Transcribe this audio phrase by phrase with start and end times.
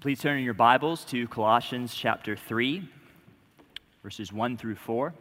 [0.00, 2.88] Please turn in your Bibles to Colossians chapter 3,
[4.04, 5.12] verses 1 through 4.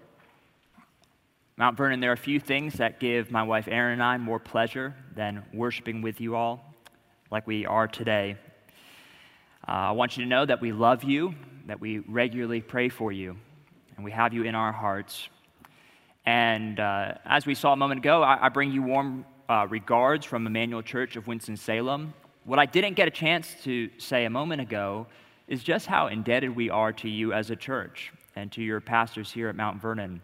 [1.57, 4.37] Mount Vernon, there are a few things that give my wife Erin and I more
[4.37, 6.75] pleasure than worshiping with you all
[7.31, 8.37] like we are today.
[9.67, 11.33] Uh, I want you to know that we love you,
[11.65, 13.35] that we regularly pray for you,
[13.95, 15.27] and we have you in our hearts.
[16.23, 20.23] And uh, as we saw a moment ago, I, I bring you warm uh, regards
[20.23, 22.13] from Emmanuel Church of Winston-Salem.
[22.47, 25.07] What I didn't get a chance to say a moment ago
[25.49, 29.29] is just how indebted we are to you as a church and to your pastors
[29.29, 30.21] here at Mount Vernon.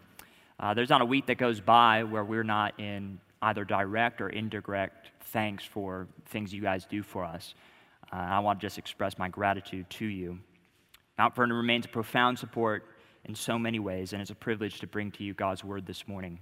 [0.58, 4.30] Uh, there's not a week that goes by where we're not in either direct or
[4.30, 7.54] indirect thanks for things you guys do for us.
[8.10, 10.38] Uh, I want to just express my gratitude to you.
[11.18, 12.86] Mount Vernon remains a profound support
[13.26, 16.08] in so many ways, and it's a privilege to bring to you God's word this
[16.08, 16.38] morning.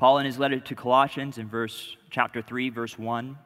[0.00, 3.36] Paul, in his letter to Colossians, in verse chapter 3, verse 1,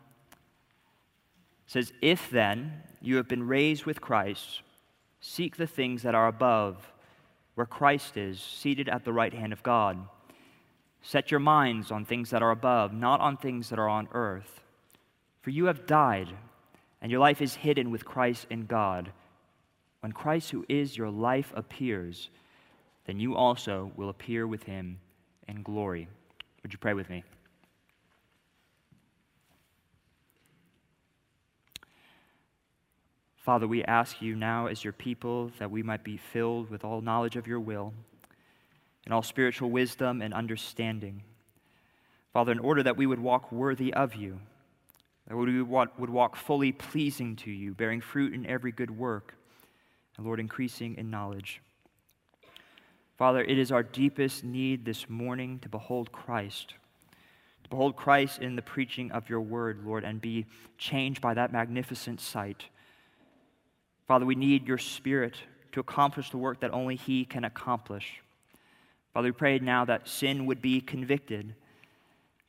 [1.67, 4.63] says, If then you have been raised with Christ,
[5.21, 6.93] seek the things that are above,
[7.57, 9.99] where Christ is, seated at the right hand of God.
[11.03, 14.61] Set your minds on things that are above, not on things that are on earth.
[15.43, 16.29] For you have died,
[17.03, 19.11] and your life is hidden with Christ in God.
[20.03, 22.31] When Christ, who is your life, appears,
[23.07, 25.01] then you also will appear with him
[25.49, 26.07] in glory.
[26.65, 27.23] Would you pray with me?
[33.37, 37.03] Father, we ask you now as your people that we might be filled with all
[37.03, 37.93] knowledge of your will
[39.05, 41.23] and all spiritual wisdom and understanding.
[42.33, 44.41] Father, in order that we would walk worthy of you,
[45.29, 49.35] that we would walk fully pleasing to you, bearing fruit in every good work,
[50.17, 51.61] and Lord, increasing in knowledge.
[53.17, 56.75] Father, it is our deepest need this morning to behold Christ,
[57.63, 60.47] to behold Christ in the preaching of your word, Lord, and be
[60.79, 62.65] changed by that magnificent sight.
[64.09, 65.37] Father, we need your Spirit
[65.71, 68.21] to accomplish the work that only He can accomplish.
[69.13, 71.55] Father, we pray now that sin would be convicted,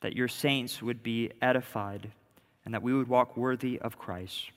[0.00, 2.10] that your saints would be edified,
[2.64, 4.50] and that we would walk worthy of Christ.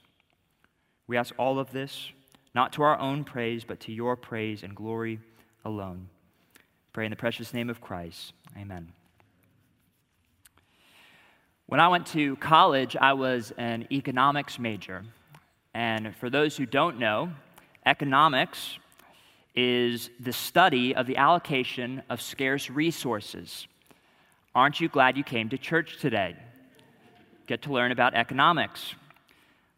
[1.06, 2.12] We ask all of this,
[2.56, 5.20] not to our own praise, but to your praise and glory
[5.70, 6.10] alone.
[6.92, 8.34] Pray in the precious name of Christ.
[8.58, 8.92] Amen.
[11.68, 15.06] When I went to college, I was an economics major.
[15.74, 17.30] And for those who don't know,
[17.86, 18.80] economics
[19.56, 23.68] is the study of the allocation of scarce resources.
[24.56, 26.36] Aren't you glad you came to church today?
[27.46, 28.96] Get to learn about economics.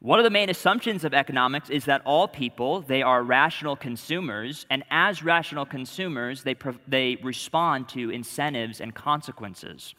[0.02, 4.66] One of the main assumptions of economics is that all people, they are rational consumers,
[4.72, 6.56] and as rational consumers, they,
[6.88, 9.94] they respond to incentives and consequences.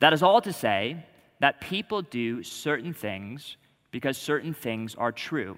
[0.00, 1.06] That is all to say
[1.38, 3.56] that people do certain things
[3.92, 5.56] because certain things are true.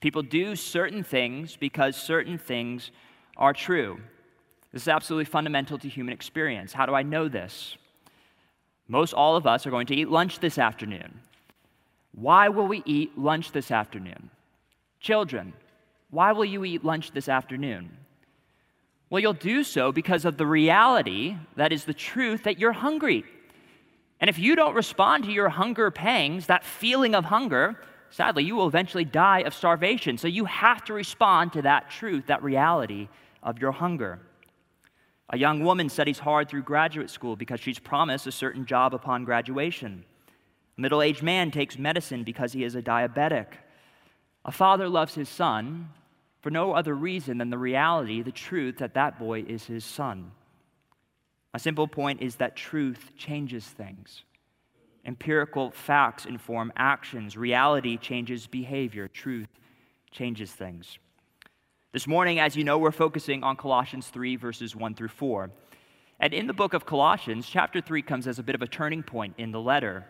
[0.00, 2.90] People do certain things because certain things
[3.38, 3.98] are true.
[4.72, 6.74] This is absolutely fundamental to human experience.
[6.74, 7.78] How do I know this?
[8.88, 11.20] Most all of us are going to eat lunch this afternoon.
[12.14, 14.30] Why will we eat lunch this afternoon?
[15.00, 15.52] Children,
[16.10, 17.96] why will you eat lunch this afternoon?
[19.10, 23.24] Well, you'll do so because of the reality that is the truth that you're hungry.
[24.20, 27.80] And if you don't respond to your hunger pangs, that feeling of hunger,
[28.10, 30.16] sadly, you will eventually die of starvation.
[30.16, 33.08] So you have to respond to that truth, that reality
[33.42, 34.20] of your hunger.
[35.30, 39.24] A young woman studies hard through graduate school because she's promised a certain job upon
[39.24, 40.04] graduation.
[40.76, 43.46] A middle aged man takes medicine because he is a diabetic.
[44.44, 45.90] A father loves his son
[46.40, 50.32] for no other reason than the reality, the truth that that boy is his son.
[51.54, 54.24] A simple point is that truth changes things.
[55.06, 57.36] Empirical facts inform actions.
[57.36, 59.06] Reality changes behavior.
[59.06, 59.48] Truth
[60.10, 60.98] changes things.
[61.92, 65.50] This morning, as you know, we're focusing on Colossians 3, verses 1 through 4.
[66.18, 69.02] And in the book of Colossians, chapter 3 comes as a bit of a turning
[69.02, 70.06] point in the letter.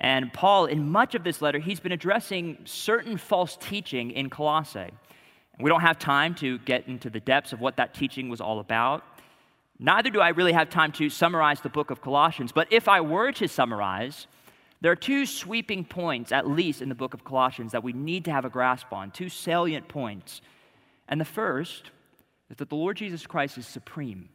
[0.00, 4.90] And Paul, in much of this letter, he's been addressing certain false teaching in Colossae.
[5.60, 8.60] We don't have time to get into the depths of what that teaching was all
[8.60, 9.04] about.
[9.78, 13.02] Neither do I really have time to summarize the book of Colossians, but if I
[13.02, 14.26] were to summarize,
[14.80, 18.24] there are two sweeping points, at least in the book of Colossians, that we need
[18.24, 20.40] to have a grasp on, two salient points.
[21.08, 21.90] And the first
[22.48, 24.30] is that the Lord Jesus Christ is supreme.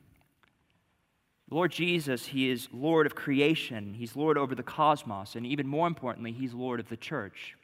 [1.49, 5.87] Lord Jesus, He is Lord of creation, He's Lord over the cosmos, and even more
[5.87, 7.55] importantly, He's Lord of the church.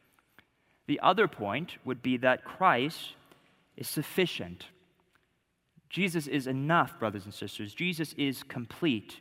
[0.88, 3.16] The other point would be that Christ
[3.78, 4.66] is sufficient.
[5.89, 7.74] Jesus is enough, brothers and sisters.
[7.74, 9.19] Jesus is complete.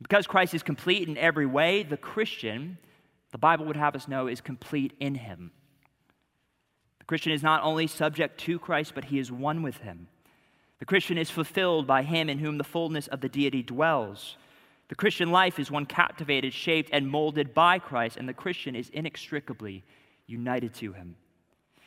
[0.00, 2.78] Because Christ is complete in every way, the Christian
[3.30, 5.50] the Bible would have us know, is complete in him.
[6.98, 10.08] The Christian is not only subject to Christ, but he is one with him.
[10.78, 14.36] The Christian is fulfilled by him in whom the fullness of the deity dwells.
[14.88, 18.88] The Christian life is one captivated, shaped, and molded by Christ, and the Christian is
[18.90, 19.84] inextricably
[20.26, 21.16] united to him.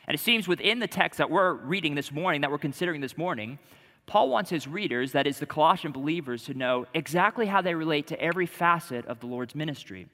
[0.06, 3.16] And it seems within the text that we're reading this morning, that we're considering this
[3.16, 3.58] morning,
[4.06, 8.08] Paul wants his readers, that is, the Colossian believers, to know exactly how they relate
[8.08, 10.08] to every facet of the Lord's ministry,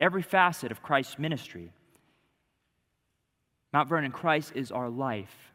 [0.00, 1.72] every facet of Christ's ministry.
[3.72, 5.52] Mount Vernon, Christ is our life.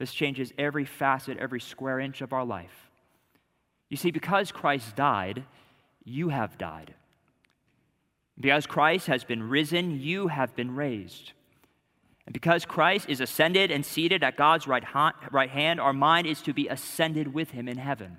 [0.00, 2.88] This changes every facet, every square inch of our life.
[3.90, 5.44] You see, because Christ died,
[6.04, 6.94] you have died.
[8.40, 11.32] Because Christ has been risen, you have been raised.
[12.24, 16.26] And because Christ is ascended and seated at God's right, ha- right hand, our mind
[16.26, 18.16] is to be ascended with him in heaven.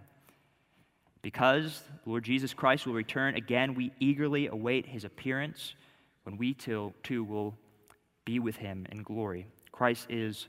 [1.24, 5.74] Because Lord Jesus Christ will return again, we eagerly await his appearance
[6.26, 7.56] when we too, too will
[8.24, 9.48] be with him in glory.
[9.72, 10.48] Christ is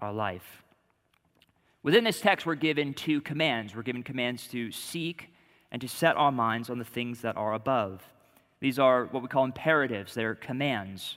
[0.00, 0.61] our life.
[1.82, 3.74] Within this text, we're given two commands.
[3.74, 5.30] We're given commands to seek
[5.70, 8.02] and to set our minds on the things that are above.
[8.60, 11.16] These are what we call imperatives, they're commands.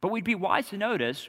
[0.00, 1.28] But we'd be wise to notice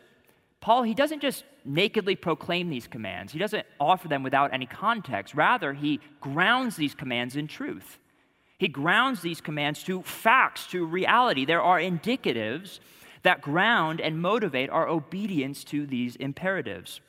[0.59, 5.35] Paul, he doesn't just nakedly proclaim these commands, he doesn't offer them without any context.
[5.35, 7.99] Rather, he grounds these commands in truth.
[8.57, 11.45] He grounds these commands to facts, to reality.
[11.45, 12.79] There are indicatives
[13.21, 17.01] that ground and motivate our obedience to these imperatives.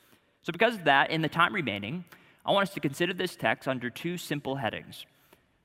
[0.49, 2.05] So, because of that, in the time remaining,
[2.43, 5.05] I want us to consider this text under two simple headings.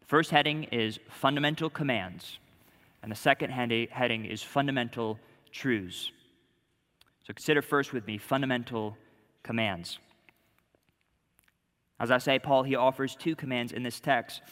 [0.00, 2.38] The first heading is fundamental commands,
[3.02, 5.18] and the second heading is fundamental
[5.50, 6.12] truths.
[7.26, 8.98] So, consider first with me fundamental
[9.42, 10.00] commands.
[11.98, 14.42] As I say, Paul, he offers two commands in this text.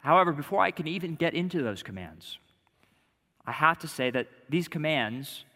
[0.00, 2.36] However, before I can even get into those commands,
[3.46, 5.46] I have to say that these commands,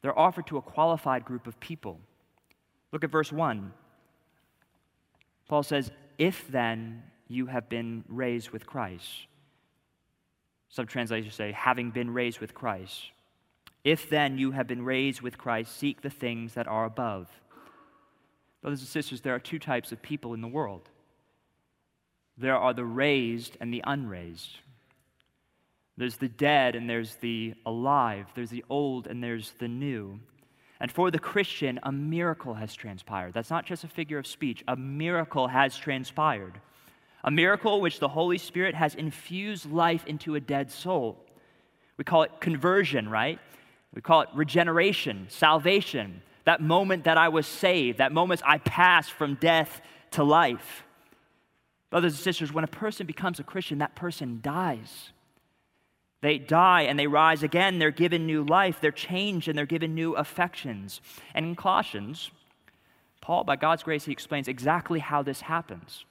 [0.00, 2.00] they're offered to a qualified group of people.
[2.92, 3.72] Look at verse 1.
[5.48, 9.26] Paul says, If then you have been raised with Christ.
[10.68, 13.10] Some translations say, having been raised with Christ.
[13.84, 17.28] If then you have been raised with Christ, seek the things that are above.
[18.60, 20.88] Brothers and sisters, there are two types of people in the world
[22.38, 24.58] there are the raised and the unraised.
[25.96, 28.26] There's the dead and there's the alive.
[28.34, 30.20] There's the old and there's the new.
[30.80, 33.32] And for the Christian, a miracle has transpired.
[33.34, 36.60] That's not just a figure of speech, a miracle has transpired.
[37.24, 41.18] A miracle which the Holy Spirit has infused life into a dead soul.
[41.96, 43.38] We call it conversion, right?
[43.94, 46.22] We call it regeneration, salvation.
[46.44, 49.80] That moment that I was saved, that moment I passed from death
[50.12, 50.84] to life.
[51.90, 55.10] Brothers and sisters, when a person becomes a Christian, that person dies.
[56.22, 57.78] They die and they rise again.
[57.78, 58.80] They're given new life.
[58.80, 61.00] They're changed and they're given new affections.
[61.34, 62.30] And in Colossians,
[63.20, 66.04] Paul, by God's grace, he explains exactly how this happens.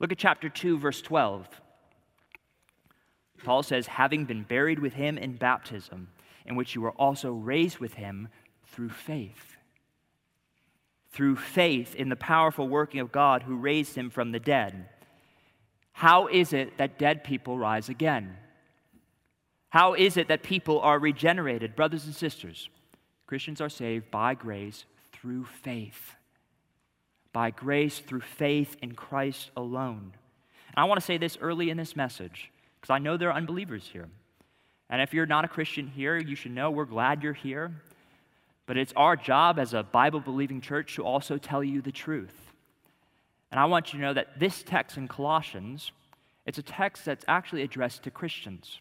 [0.00, 1.48] Look at chapter 2, verse 12.
[3.44, 6.08] Paul says, having been buried with him in baptism,
[6.46, 8.28] in which you were also raised with him
[8.66, 9.56] through faith.
[11.10, 14.88] Through faith in the powerful working of God who raised him from the dead.
[15.92, 18.36] How is it that dead people rise again?
[19.74, 21.74] How is it that people are regenerated?
[21.74, 22.68] Brothers and sisters,
[23.26, 26.14] Christians are saved by grace through faith.
[27.32, 30.12] By grace through faith in Christ alone.
[30.68, 33.36] And I want to say this early in this message because I know there are
[33.36, 34.08] unbelievers here.
[34.90, 37.72] And if you're not a Christian here, you should know we're glad you're here.
[38.66, 42.52] But it's our job as a Bible believing church to also tell you the truth.
[43.50, 45.90] And I want you to know that this text in Colossians,
[46.46, 48.78] it's a text that's actually addressed to Christians.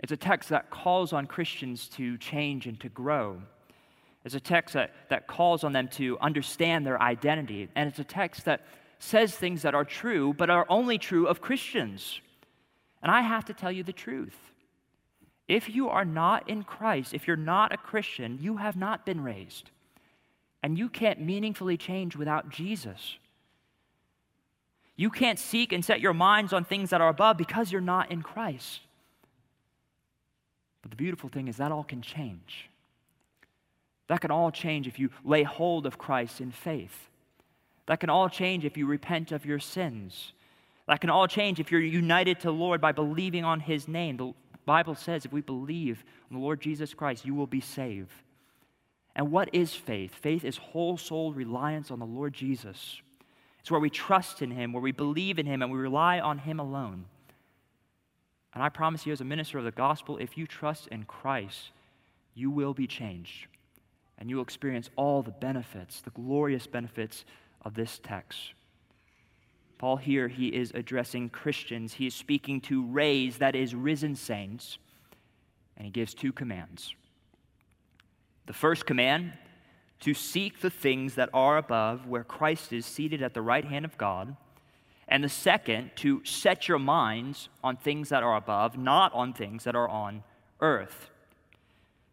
[0.00, 3.42] It's a text that calls on Christians to change and to grow.
[4.24, 7.68] It's a text that, that calls on them to understand their identity.
[7.74, 8.64] And it's a text that
[8.98, 12.20] says things that are true, but are only true of Christians.
[13.02, 14.36] And I have to tell you the truth.
[15.46, 19.22] If you are not in Christ, if you're not a Christian, you have not been
[19.22, 19.70] raised.
[20.62, 23.16] And you can't meaningfully change without Jesus.
[24.96, 28.10] You can't seek and set your minds on things that are above because you're not
[28.10, 28.80] in Christ.
[30.88, 32.70] But the beautiful thing is that all can change.
[34.06, 37.10] That can all change if you lay hold of Christ in faith.
[37.84, 40.32] That can all change if you repent of your sins.
[40.86, 44.16] That can all change if you're united to the Lord by believing on His name.
[44.16, 44.32] The
[44.64, 48.22] Bible says if we believe on the Lord Jesus Christ, you will be saved.
[49.14, 50.14] And what is faith?
[50.14, 53.02] Faith is whole soul reliance on the Lord Jesus.
[53.60, 56.38] It's where we trust in Him, where we believe in Him, and we rely on
[56.38, 57.04] Him alone.
[58.58, 61.70] And I promise you, as a minister of the gospel, if you trust in Christ,
[62.34, 63.46] you will be changed.
[64.18, 67.24] And you will experience all the benefits, the glorious benefits
[67.62, 68.54] of this text.
[69.78, 71.92] Paul here, he is addressing Christians.
[71.92, 74.78] He is speaking to raised, that is, risen saints,
[75.76, 76.96] and he gives two commands.
[78.46, 79.34] The first command,
[80.00, 83.84] to seek the things that are above, where Christ is seated at the right hand
[83.84, 84.36] of God.
[85.08, 89.64] And the second, to set your minds on things that are above, not on things
[89.64, 90.22] that are on
[90.60, 91.10] earth.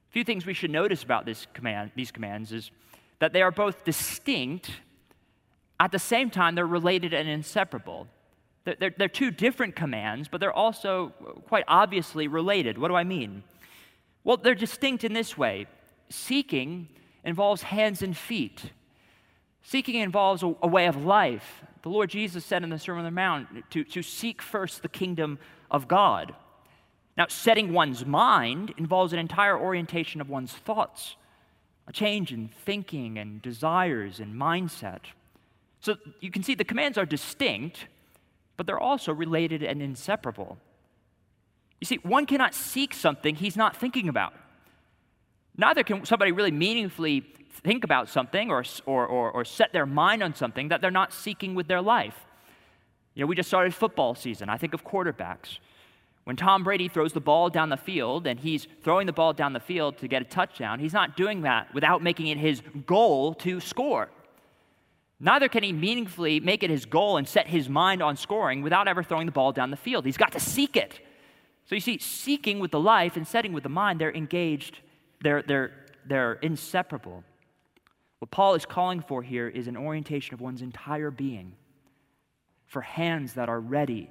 [0.10, 2.72] A few things we should notice about this command, these commands is
[3.20, 4.72] that they are both distinct
[5.80, 8.08] at the same time, they're related and inseparable.
[8.64, 11.10] They're, they're, they're, two different commands, but they're also
[11.48, 12.78] quite obviously related.
[12.78, 13.44] What do I mean?
[14.24, 15.68] Well, they're distinct in this way
[16.10, 16.88] seeking
[17.24, 18.72] involves hands and feet,
[19.66, 21.64] seeking involves a, a way of life.
[21.82, 24.90] The Lord Jesus said in the Sermon on the Mount to, to seek first the
[24.90, 25.40] kingdom
[25.72, 26.36] of God.
[27.18, 31.16] Now, setting one's mind involves an entire orientation of one's thoughts,
[31.88, 35.02] a change in thinking and desires and mindset.
[35.80, 37.88] So you can see the commands are distinct,
[38.58, 40.58] but they're also related and inseparable.
[41.82, 44.34] You see, one cannot seek something he's not thinking about.
[45.58, 47.26] Neither can somebody really meaningfully
[47.64, 51.14] think about something or, or, or, or, set their mind on something that they're not
[51.14, 52.26] seeking with their life.
[53.14, 54.50] You know, we just started football season.
[54.50, 55.60] I think of quarterbacks.
[56.26, 59.54] When Tom Brady throws the ball down the field and he's throwing the ball down
[59.54, 63.36] the field to get a touchdown, he's not doing that without making it his goal
[63.36, 64.10] to score.
[65.20, 68.88] Neither can he meaningfully make it his goal and set his mind on scoring without
[68.88, 70.04] ever throwing the ball down the field.
[70.06, 71.00] He's got to seek it.
[71.68, 74.80] So you see, seeking with the life and setting with the mind, they're engaged,
[75.22, 75.72] they're, they're,
[76.06, 77.24] they're inseparable.
[78.20, 81.54] What Paul is calling for here is an orientation of one's entire being
[82.66, 84.10] for hands that are ready,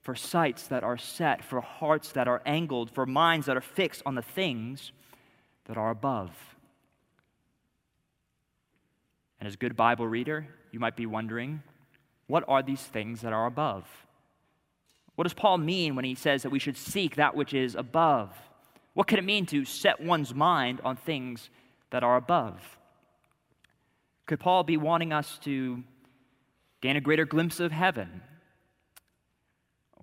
[0.00, 4.02] for sights that are set, for hearts that are angled, for minds that are fixed
[4.04, 4.92] on the things
[5.64, 6.30] that are above.
[9.40, 11.62] And as a good Bible reader, you might be wondering
[12.26, 13.86] what are these things that are above?
[15.14, 18.36] What does Paul mean when he says that we should seek that which is above?
[18.94, 21.50] What could it mean to set one's mind on things
[21.90, 22.77] that are above?
[24.28, 25.82] Could Paul be wanting us to
[26.82, 28.20] gain a greater glimpse of heaven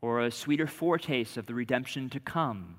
[0.02, 2.78] or a sweeter foretaste of the redemption to come?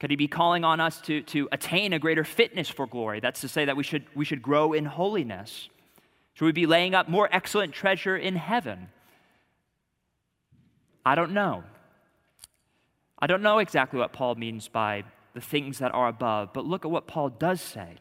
[0.00, 3.20] Could he be calling on us to, to attain a greater fitness for glory?
[3.20, 5.68] That's to say that we should, we should grow in holiness.
[6.34, 8.88] Should we be laying up more excellent treasure in heaven?
[11.04, 11.62] I don't know.
[13.16, 15.04] I don't know exactly what Paul means by
[15.34, 17.98] the things that are above, but look at what Paul does say.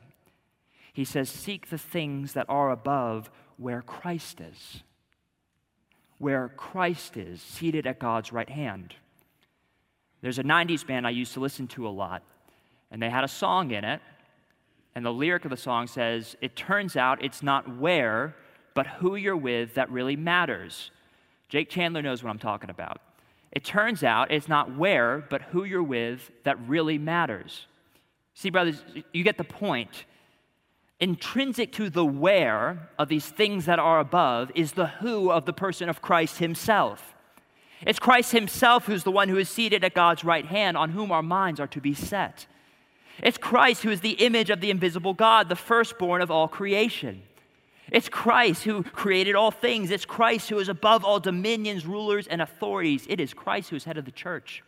[0.96, 4.82] He says, Seek the things that are above where Christ is.
[6.20, 8.96] Where Christ is, seated at God's right hand.
[10.22, 12.24] There's a 90s band I used to listen to a lot,
[12.90, 14.00] and they had a song in it,
[14.96, 18.34] and the lyric of the song says, It turns out it's not where,
[18.74, 20.92] but who you're with that really matters.
[21.50, 23.02] Jake Chandler knows what I'm talking about.
[23.52, 27.68] It turns out it's not where, but who you're with that really matters.
[28.34, 30.06] See, brothers, you get the point.
[31.00, 35.54] Intrinsic to the where of these things that are above is the who of the
[35.54, 37.16] person of Christ himself.
[37.86, 41.12] It's Christ Himself who's the one who is seated at God's right hand, on whom
[41.12, 42.48] our minds are to be set.
[43.22, 47.22] It's Christ who is the image of the invisible God, the firstborn of all creation.
[47.92, 49.92] It's Christ who created all things.
[49.92, 53.06] It's Christ who is above all dominions, rulers, and authorities.
[53.08, 54.64] It is Christ who is head of the church.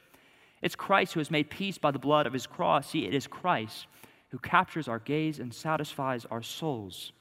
[0.61, 2.91] It's Christ who has made peace by the blood of his cross.
[2.91, 3.87] See, it is Christ
[4.29, 7.11] who captures our gaze and satisfies our souls.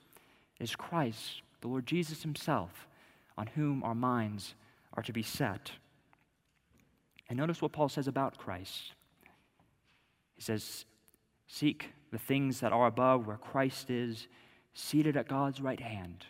[0.58, 2.86] is Christ, the Lord Jesus himself,
[3.36, 4.54] on whom our minds
[4.94, 5.72] are to be set.
[7.28, 8.92] And notice what Paul says about Christ.
[10.34, 10.84] He says,
[11.46, 14.26] Seek the things that are above where Christ is,
[14.74, 16.24] seated at God's right hand.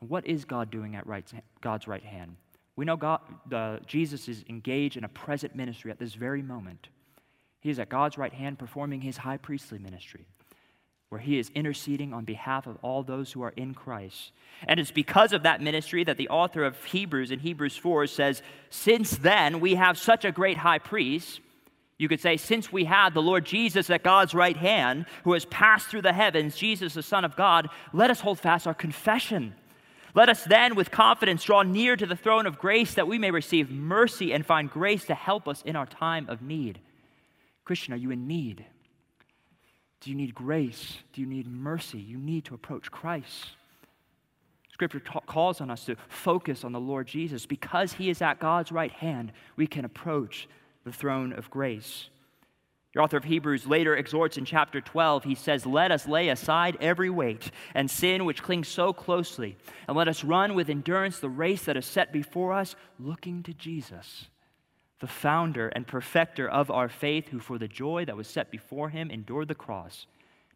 [0.00, 2.36] And what is God doing at right, God's right hand?
[2.76, 3.20] We know God,
[3.52, 6.88] uh, Jesus is engaged in a present ministry at this very moment.
[7.62, 10.26] He is at God's right hand performing his high priestly ministry
[11.12, 14.32] where he is interceding on behalf of all those who are in Christ.
[14.66, 18.40] And it's because of that ministry that the author of Hebrews in Hebrews 4 says,
[18.70, 21.42] Since then we have such a great high priest.
[21.98, 25.44] You could say, since we have the Lord Jesus at God's right hand, who has
[25.44, 29.54] passed through the heavens, Jesus, the Son of God, let us hold fast our confession.
[30.14, 33.30] Let us then, with confidence, draw near to the throne of grace that we may
[33.30, 36.80] receive mercy and find grace to help us in our time of need.
[37.64, 38.64] Christian, are you in need?
[40.00, 40.98] Do you need grace?
[41.12, 41.98] Do you need mercy?
[41.98, 43.50] You need to approach Christ.
[44.72, 47.46] Scripture ta- calls on us to focus on the Lord Jesus.
[47.46, 50.48] Because he is at God's right hand, we can approach
[50.84, 52.08] the throne of grace.
[52.94, 56.76] The author of Hebrews later exhorts in chapter 12, he says, Let us lay aside
[56.80, 59.56] every weight and sin which clings so closely,
[59.88, 63.54] and let us run with endurance the race that is set before us, looking to
[63.54, 64.26] Jesus,
[65.02, 68.88] the founder and perfecter of our faith, who for the joy that was set before
[68.88, 70.06] him endured the cross,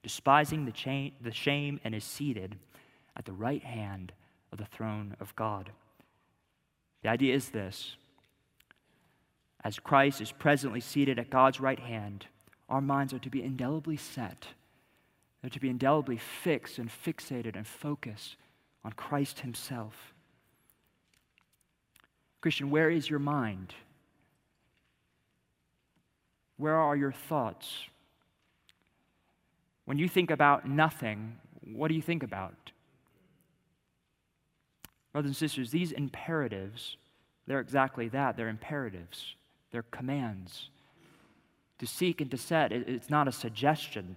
[0.04, 2.54] despising the, cha- the shame, and is seated
[3.16, 4.12] at the right hand
[4.52, 5.72] of the throne of God.
[7.02, 7.96] The idea is this
[9.64, 12.26] as Christ is presently seated at God's right hand,
[12.68, 14.46] our minds are to be indelibly set.
[15.40, 18.36] They're to be indelibly fixed and fixated and focused
[18.84, 20.14] on Christ Himself.
[22.40, 23.74] Christian, where is your mind?
[26.56, 27.84] Where are your thoughts?
[29.84, 31.36] When you think about nothing,
[31.72, 32.72] what do you think about?
[35.12, 36.96] Brothers and sisters, these imperatives,
[37.46, 38.36] they're exactly that.
[38.36, 39.36] They're imperatives.
[39.70, 40.70] They're commands.
[41.78, 44.16] To seek and to set, it's not a suggestion.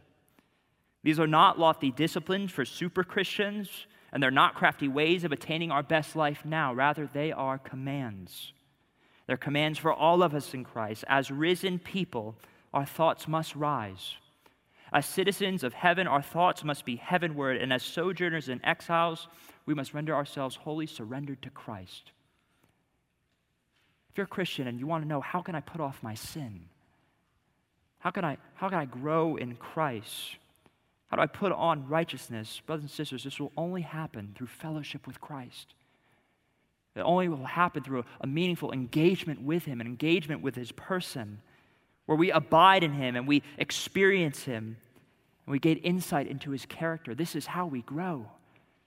[1.04, 3.70] These are not lofty disciplines for super Christians,
[4.12, 6.74] and they're not crafty ways of attaining our best life now.
[6.74, 8.54] Rather, they are commands.
[9.30, 11.06] They're commands for all of us in Christ.
[11.08, 12.36] As risen people,
[12.74, 14.16] our thoughts must rise.
[14.92, 19.28] As citizens of heaven, our thoughts must be heavenward, and as sojourners and exiles,
[19.68, 22.12] we must render ourselves wholly surrendered to Christ.
[24.10, 26.16] If you're a Christian and you want to know, how can I put off my
[26.16, 26.62] sin?
[28.00, 30.38] How can I, how can I grow in Christ?
[31.10, 32.64] How do I put on righteousness?
[32.66, 35.76] Brothers and sisters, this will only happen through fellowship with Christ.
[37.00, 41.42] It only will happen through a, meaningful engagement with Him, an engagement with His person,
[42.06, 44.78] where we abide in Him and we experience Him
[45.46, 47.16] and we gain insight into His character.
[47.16, 48.26] This is how we grow.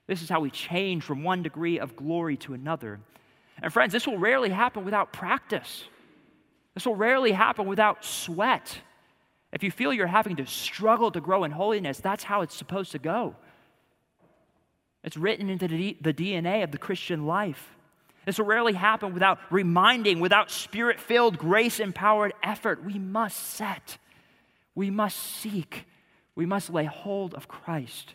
[0.05, 2.99] This is how we change from one degree of glory to another.
[3.61, 5.83] And friends, this will rarely happen without practice.
[6.75, 8.79] This will rarely happen without sweat.
[9.51, 12.91] If you feel you're having to struggle to grow in holiness, that's how it's supposed
[12.91, 13.35] to go.
[15.03, 17.75] It's written into the DNA of the Christian life.
[18.25, 22.83] This will rarely happen without reminding, without spirit filled, grace empowered effort.
[22.83, 23.97] We must set,
[24.75, 25.85] we must seek,
[26.35, 28.13] we must lay hold of Christ.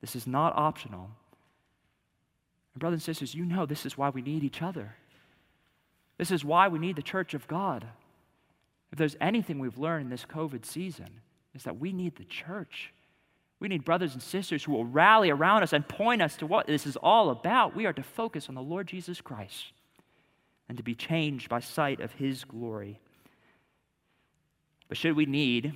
[0.00, 1.10] This is not optional.
[2.74, 4.94] And brothers and sisters, you know this is why we need each other.
[6.18, 7.86] This is why we need the church of God.
[8.92, 11.20] If there's anything we've learned in this COVID season,
[11.54, 12.92] is that we need the church.
[13.60, 16.66] We need brothers and sisters who will rally around us and point us to what
[16.66, 17.76] this is all about.
[17.76, 19.72] We are to focus on the Lord Jesus Christ
[20.68, 22.98] and to be changed by sight of his glory.
[24.88, 25.74] But should we need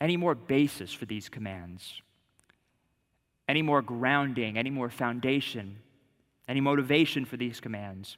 [0.00, 2.02] any more basis for these commands,
[3.48, 5.78] any more grounding, any more foundation,
[6.48, 8.16] any motivation for these commands.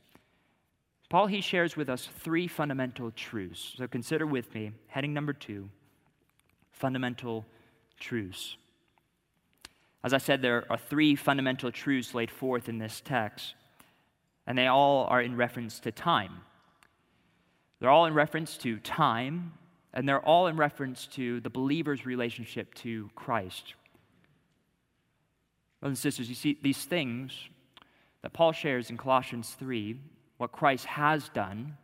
[1.09, 3.75] Paul, he shares with us three fundamental truths.
[3.77, 5.69] So consider with me, heading number two
[6.73, 7.47] fundamental
[8.01, 8.57] truths.
[10.07, 13.57] As I said, there are three fundamental truths laid forth in this text,
[14.47, 16.43] and they all are in reference to time.
[17.81, 19.55] They're all in reference to time,
[19.93, 23.75] and they're all in reference to the believer's relationship to Christ.
[25.81, 27.33] Brothers and sisters, you see, these things
[28.23, 29.99] that Paul shares in Colossians 3,
[30.37, 31.77] what Christ has done,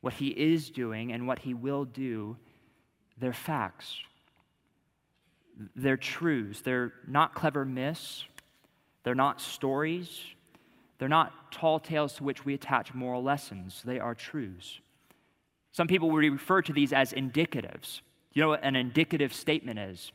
[0.00, 2.36] what he is doing, and what he will do,
[3.18, 3.98] they're facts.
[5.74, 6.60] They're truths.
[6.60, 8.24] They're not clever myths.
[9.04, 10.20] They're not stories.
[10.98, 13.82] They're not tall tales to which we attach moral lessons.
[13.84, 14.80] They are truths.
[15.72, 18.02] Some people would refer to these as indicatives.
[18.34, 20.12] You know what an indicative statement is?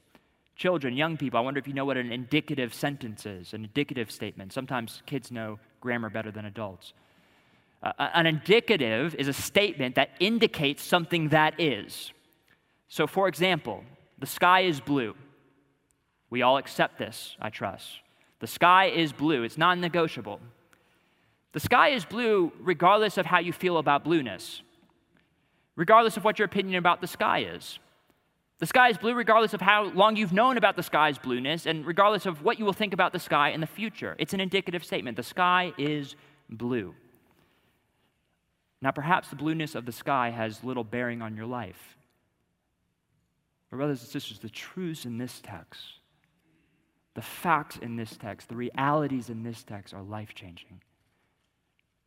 [0.55, 4.09] Children, young people, I wonder if you know what an indicative sentence is, an indicative
[4.09, 4.53] statement.
[4.53, 6.93] Sometimes kids know grammar better than adults.
[7.83, 12.11] Uh, an indicative is a statement that indicates something that is.
[12.87, 13.83] So, for example,
[14.17, 15.15] the sky is blue.
[16.29, 17.99] We all accept this, I trust.
[18.39, 20.39] The sky is blue, it's non negotiable.
[21.53, 24.61] The sky is blue regardless of how you feel about blueness,
[25.75, 27.79] regardless of what your opinion about the sky is.
[28.59, 31.85] The sky is blue regardless of how long you've known about the sky's blueness and
[31.85, 34.15] regardless of what you will think about the sky in the future.
[34.17, 35.15] It's an indicative statement.
[35.15, 36.15] The sky is
[36.49, 36.95] blue.
[38.81, 41.97] Now, perhaps the blueness of the sky has little bearing on your life.
[43.69, 45.81] But, brothers and sisters, the truths in this text,
[47.17, 50.79] the facts in this text, the realities in this text are life changing.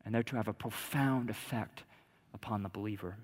[0.04, 1.82] And they're to have a profound effect
[2.32, 3.16] upon the believer.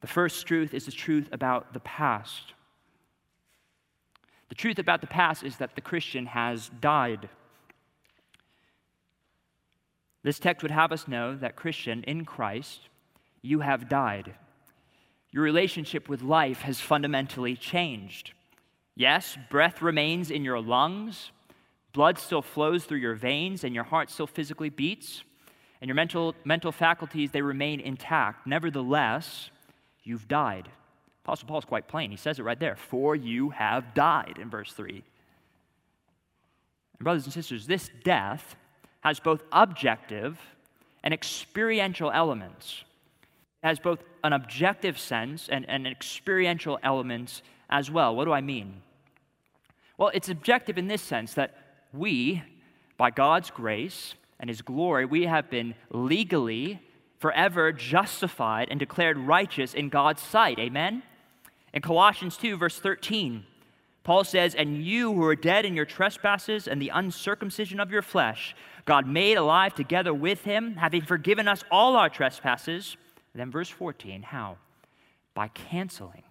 [0.00, 2.54] The first truth is the truth about the past.
[4.48, 7.28] The truth about the past is that the Christian has died.
[10.22, 12.88] This text would have us know that, Christian, in Christ,
[13.42, 14.34] you have died.
[15.30, 18.32] Your relationship with life has fundamentally changed.
[18.96, 21.32] Yes, breath remains in your lungs,
[21.92, 25.24] blood still flows through your veins, and your heart still physically beats,
[25.80, 28.46] and your mental, mental faculties, they remain intact.
[28.46, 29.50] Nevertheless,
[30.04, 30.68] you've died.
[31.24, 32.10] Apostle Paul is quite plain.
[32.10, 35.02] He says it right there For you have died, in verse 3.
[36.98, 38.56] And, brothers and sisters, this death
[39.00, 40.38] has both objective
[41.02, 42.84] and experiential elements.
[43.62, 48.14] It has both an objective sense and, and experiential elements as well.
[48.14, 48.80] What do I mean?
[49.96, 51.54] Well, it's objective in this sense that
[51.92, 52.42] we,
[52.96, 56.80] by God's grace and His glory, we have been legally,
[57.18, 60.58] forever justified and declared righteous in God's sight.
[60.58, 61.02] Amen?
[61.72, 63.44] In Colossians 2, verse 13,
[64.02, 68.02] Paul says, And you who are dead in your trespasses and the uncircumcision of your
[68.02, 68.54] flesh,
[68.84, 72.96] God made alive together with him, having forgiven us all our trespasses.
[73.32, 74.58] And then, verse 14, how?
[75.34, 76.22] By canceling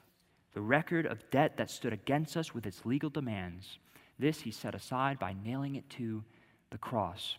[0.53, 3.79] the record of debt that stood against us with its legal demands.
[4.19, 6.23] This he set aside by nailing it to
[6.69, 7.37] the cross.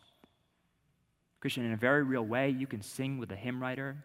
[1.40, 3.96] Christian, in a very real way, you can sing with the hymn writer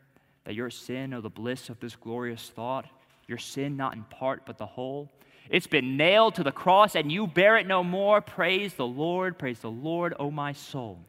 [0.44, 2.86] that your sin, oh, the bliss of this glorious thought,
[3.28, 5.10] your sin not in part but the whole,
[5.50, 8.22] it's been nailed to the cross and you bear it no more.
[8.22, 11.00] Praise the Lord, praise the Lord, O oh my soul.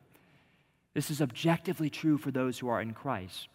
[0.94, 3.48] This is objectively true for those who are in Christ.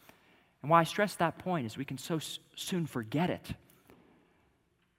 [0.61, 2.19] And why I stress that point is we can so
[2.55, 3.51] soon forget it.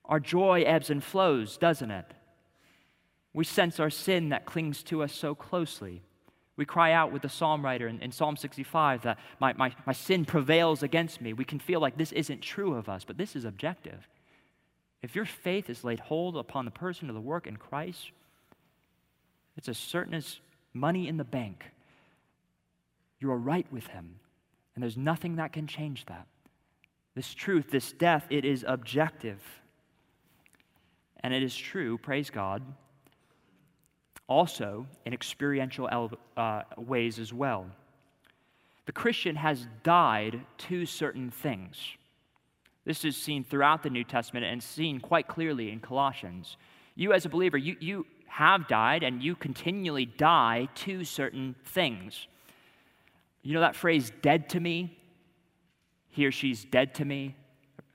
[0.09, 2.07] Our joy ebbs and flows, doesn't it?
[3.33, 6.03] We sense our sin that clings to us so closely.
[6.57, 9.93] We cry out with the psalm writer in, in Psalm 65 that my, my, my
[9.93, 11.35] sin prevails against me.
[11.35, 14.09] We can feel like this isn't true of us, but this is objective.
[15.03, 18.11] If your faith is laid hold upon the person of the work in Christ,
[19.57, 20.41] it's as certain as
[20.73, 21.65] money in the bank.
[23.21, 24.17] You are right with Him,
[24.75, 26.27] and there's nothing that can change that.
[27.15, 29.43] This truth, this death, it is objective.
[31.21, 32.63] And it is true, praise God,
[34.29, 37.67] also in experiential uh, ways as well.
[38.87, 41.79] The Christian has died to certain things.
[42.85, 46.57] This is seen throughout the New Testament and seen quite clearly in Colossians.
[46.95, 52.29] You, as a believer, you, you have died and you continually die to certain things.
[53.43, 54.97] You know that phrase, dead to me?
[56.09, 57.35] He or she's dead to me?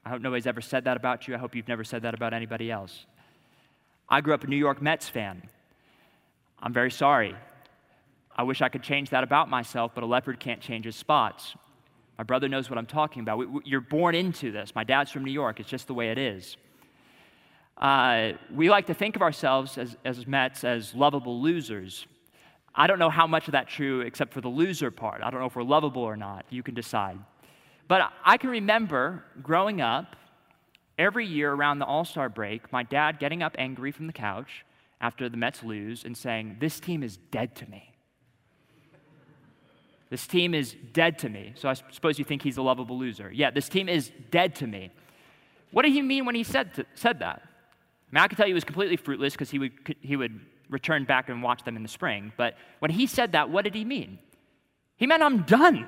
[0.05, 1.35] I hope nobody's ever said that about you.
[1.35, 3.05] I hope you've never said that about anybody else.
[4.11, 5.41] I grew up a New York Mets fan.
[6.59, 7.33] I'm very sorry.
[8.35, 11.55] I wish I could change that about myself, but a leopard can't change his spots.
[12.17, 13.37] My brother knows what I'm talking about.
[13.37, 14.75] We, we, you're born into this.
[14.75, 16.57] My dad's from New York, it's just the way it is.
[17.77, 22.05] Uh, we like to think of ourselves as, as Mets as lovable losers.
[22.75, 25.21] I don't know how much of that's true except for the loser part.
[25.23, 26.45] I don't know if we're lovable or not.
[26.49, 27.17] You can decide.
[27.87, 30.17] But I can remember growing up,
[30.97, 34.65] every year around the All Star break, my dad getting up angry from the couch
[34.99, 37.91] after the Mets lose and saying, This team is dead to me.
[40.09, 41.53] This team is dead to me.
[41.55, 43.31] So I suppose you think he's a lovable loser.
[43.31, 44.91] Yeah, this team is dead to me.
[45.71, 47.41] What did he mean when he said, to, said that?
[47.45, 50.41] I mean, I can tell you it was completely fruitless because he would, he would
[50.69, 52.33] return back and watch them in the spring.
[52.35, 54.19] But when he said that, what did he mean?
[54.97, 55.87] He meant, I'm done.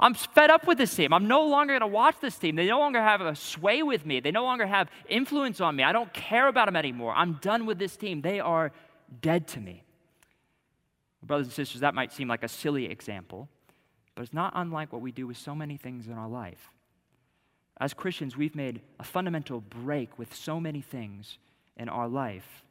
[0.00, 1.12] I'm fed up with this team.
[1.12, 2.56] I'm no longer going to watch this team.
[2.56, 4.20] They no longer have a sway with me.
[4.20, 5.84] They no longer have influence on me.
[5.84, 7.14] I don't care about them anymore.
[7.16, 8.20] I'm done with this team.
[8.20, 8.72] They are
[9.20, 9.84] dead to me.
[11.22, 13.48] Brothers and sisters, that might seem like a silly example,
[14.14, 16.70] but it's not unlike what we do with so many things in our life.
[17.80, 21.38] As Christians, we've made a fundamental break with so many things
[21.76, 22.64] in our life.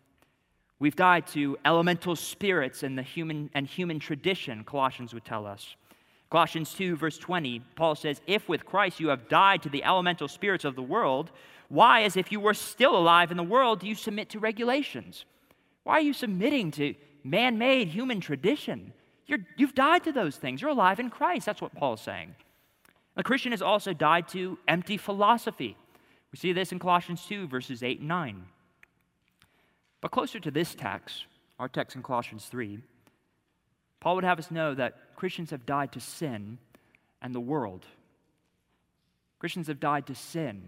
[0.80, 5.76] We've died to elemental spirits and the human and human tradition, Colossians would tell us.
[6.34, 10.28] Colossians 2, verse 20, Paul says, If with Christ you have died to the elemental
[10.28, 11.30] spirits of the world,
[11.70, 15.26] why, as if you were still alive in the world, do you submit to regulations?
[15.84, 18.94] Why are you submitting to man made human tradition.
[19.28, 20.60] you have died to those things.
[20.60, 21.46] You're alive in Christ.
[21.46, 22.34] That's what Paul is saying.
[23.14, 25.78] The Christian has also died to empty philosophy.
[26.32, 28.44] We see this in Colossians 2, verses 8 and 9.
[30.02, 31.26] But closer to this text,
[31.60, 32.80] our text in Colossians 3,
[34.00, 36.58] Paul would have us know that Christians have died to sin
[37.22, 37.86] and the world.
[39.40, 40.68] Christians have died to sin.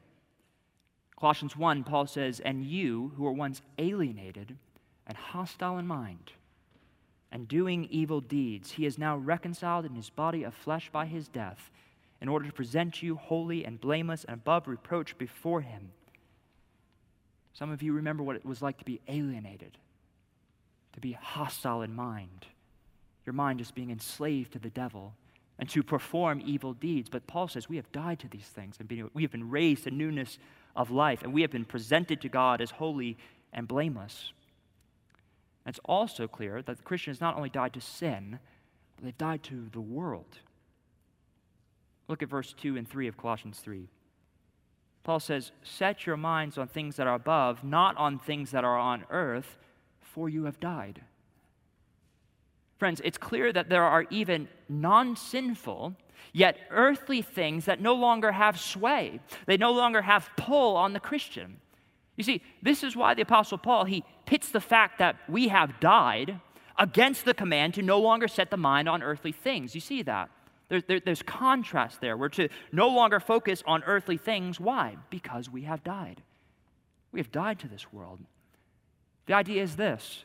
[1.20, 4.56] Colossians 1, Paul says, And you who were once alienated
[5.06, 6.32] and hostile in mind,
[7.34, 11.28] and doing evil deeds, he is now reconciled in his body of flesh by his
[11.28, 11.70] death,
[12.22, 15.92] in order to present you holy and blameless and above reproach before him.
[17.52, 19.78] Some of you remember what it was like to be alienated,
[20.94, 22.46] to be hostile in mind,
[23.26, 25.14] your mind just being enslaved to the devil,
[25.58, 27.10] and to perform evil deeds.
[27.10, 29.92] But Paul says we have died to these things, and we have been raised to
[29.92, 30.38] newness
[30.76, 33.18] of life, and we have been presented to God as holy
[33.54, 34.34] and blameless.
[35.66, 38.40] And it's also clear that the Christian has not only died to sin,
[38.96, 40.40] but they've died to the world.
[42.08, 43.88] Look at verse 2 and 3 of Colossians 3.
[45.04, 48.78] Paul says, Set your minds on things that are above, not on things that are
[48.78, 49.58] on earth,
[50.02, 51.02] for you have died.
[52.78, 55.96] Friends, it's clear that there are even non sinful,
[56.34, 59.20] yet earthly things that no longer have sway.
[59.46, 61.58] They no longer have pull on the Christian.
[62.18, 65.80] You see, this is why the Apostle Paul, he pits the fact that we have
[65.80, 66.40] died
[66.78, 69.76] against the command to no longer set the mind on earthly things.
[69.76, 70.30] You see that?
[70.68, 72.18] There, there, there's contrast there.
[72.18, 74.60] We're to no longer focus on earthly things.
[74.60, 74.98] Why?
[75.10, 76.22] Because we have died.
[77.12, 78.20] We have died to this world.
[79.28, 80.24] The idea is this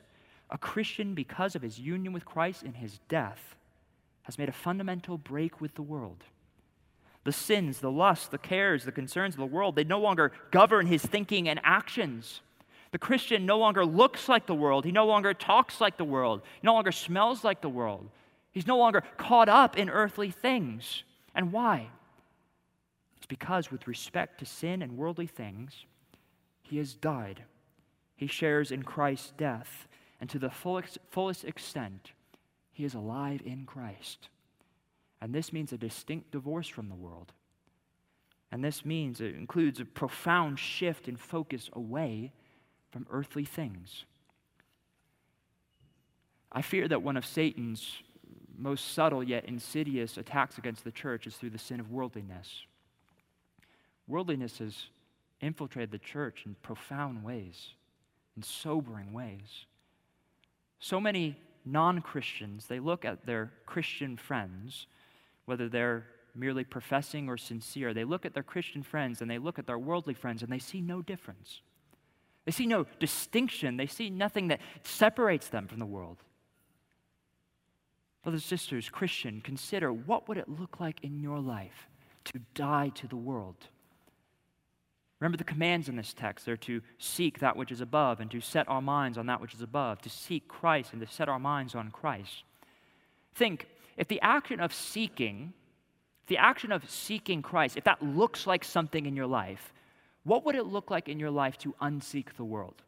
[0.51, 3.57] a Christian, because of his union with Christ in his death,
[4.23, 6.25] has made a fundamental break with the world.
[7.25, 10.87] The sins, the lusts, the cares, the concerns of the world, they no longer govern
[10.87, 12.41] his thinking and actions.
[12.93, 14.85] The Christian no longer looks like the world.
[14.85, 16.43] He no longer talks like the world.
[16.61, 18.09] He no longer smells like the world.
[18.53, 21.05] He's no longer caught up in earthly things.
[21.35, 21.89] And why?
[23.17, 25.85] It's because, with respect to sin and worldly things,
[26.63, 27.45] he has died.
[28.17, 29.87] He shares in Christ's death,
[30.21, 32.13] and to the fullest, extent,
[32.71, 34.29] he is alive in Christ.
[35.21, 37.33] And this means a distinct divorce from the world.
[38.53, 42.33] And this means it includes a profound shift in focus away
[42.91, 44.05] from earthly things.
[46.53, 48.03] I fear that one of Satan's
[48.59, 52.67] most subtle yet insidious attacks against the church is through the sin of worldliness.
[54.07, 54.87] Worldliness has
[55.41, 57.69] infiltrated the church in profound ways,
[58.37, 59.65] in sobering ways.
[60.81, 64.87] So many non Christians, they look at their Christian friends,
[65.45, 69.59] whether they're merely professing or sincere, they look at their Christian friends and they look
[69.59, 71.61] at their worldly friends and they see no difference.
[72.45, 73.77] They see no distinction.
[73.77, 76.19] They see nothing that separates them from the world.
[78.23, 81.88] Brothers and sisters, Christian, consider what would it look like in your life
[82.25, 83.69] to die to the world?
[85.21, 86.47] Remember the commands in this text.
[86.47, 89.55] They're to seek that which is above and to set our minds on that which
[89.55, 92.45] is above, to seek Christ and to set our minds on Christ.
[93.35, 93.67] Think
[93.99, 95.53] if the action of seeking,
[96.27, 99.75] the action of seeking Christ, if that looks like something in your life,
[100.25, 102.83] what would it look like in your life to unseek the world?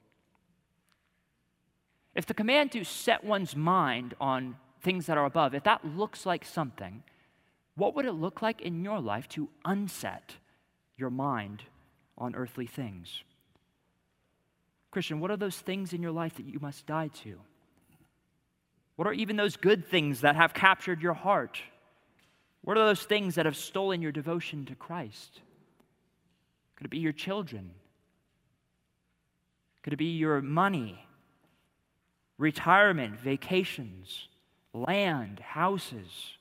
[2.14, 6.25] If the command to set one's mind on things that are above, if that looks
[6.25, 7.03] like something,
[7.75, 10.37] what would it look like in your life to unset
[10.97, 11.64] your mind
[12.18, 13.22] on earthly things?
[14.90, 17.38] Christian, what are those things in your life that you must die to?
[18.96, 21.61] What are even those good things that have captured your heart?
[22.61, 25.40] What are those things that have stolen your devotion to Christ?
[26.77, 27.70] Could it be your children?
[29.83, 31.05] Could it be your money,
[32.38, 34.29] retirement, vacations?
[34.75, 36.37] land, houses.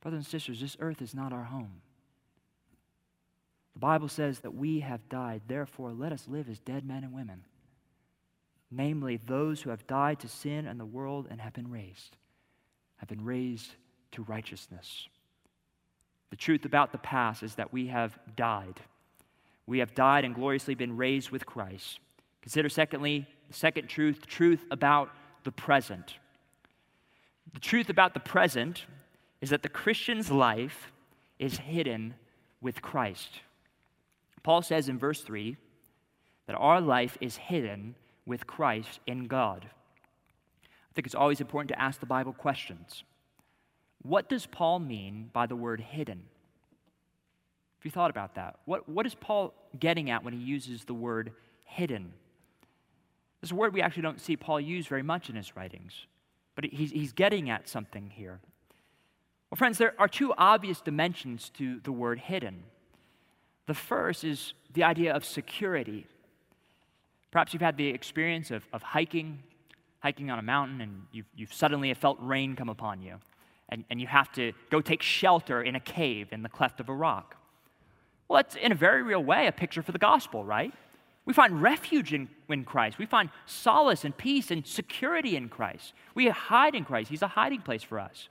[0.00, 1.80] Brothers and sisters, this earth is not our home.
[3.76, 7.12] The Bible says that we have died, therefore, let us live as dead men and
[7.12, 7.44] women.
[8.70, 12.16] Namely, those who have died to sin and the world and have been raised,
[12.96, 13.72] have been raised
[14.12, 15.08] to righteousness.
[16.30, 18.80] The truth about the past is that we have died.
[19.66, 22.00] We have died and gloriously been raised with Christ.
[22.40, 25.10] Consider, secondly, the second truth, truth about
[25.44, 26.14] the present.
[27.52, 28.86] The truth about the present
[29.42, 30.90] is that the Christian's life
[31.38, 32.14] is hidden
[32.62, 33.40] with Christ.
[34.46, 35.56] Paul says in verse 3
[36.46, 39.66] that our life is hidden with Christ in God.
[39.68, 43.02] I think it's always important to ask the Bible questions.
[44.02, 46.18] What does Paul mean by the word hidden?
[47.78, 48.60] Have you thought about that?
[48.66, 51.32] What, what is Paul getting at when he uses the word
[51.64, 52.12] hidden?
[53.40, 56.06] This is a word we actually don't see Paul use very much in his writings.
[56.54, 58.38] But he's, he's getting at something here.
[59.50, 62.62] Well, friends, there are two obvious dimensions to the word hidden.
[63.66, 66.06] The first is the idea of security.
[67.30, 69.40] Perhaps you've had the experience of, of hiking,
[70.00, 73.16] hiking on a mountain, and you've, you've suddenly felt rain come upon you,
[73.68, 76.88] and, and you have to go take shelter in a cave in the cleft of
[76.88, 77.36] a rock.
[78.28, 80.72] Well, that's in a very real way a picture for the gospel, right?
[81.24, 82.98] We find refuge in, in Christ.
[82.98, 85.92] We find solace and peace and security in Christ.
[86.14, 87.10] We hide in Christ.
[87.10, 88.28] He's a hiding place for us.